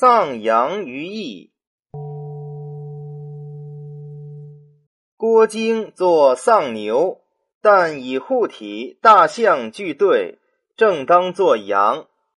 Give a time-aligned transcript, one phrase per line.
[0.00, 1.50] 丧羊于邑。
[5.16, 7.22] 郭京作丧牛，
[7.60, 10.38] 但以护体大象俱对，
[10.76, 12.06] 正当作羊。